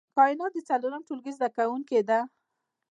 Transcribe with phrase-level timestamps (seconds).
[0.17, 2.19] کاينات د څلورم ټولګي زده کوونکې ده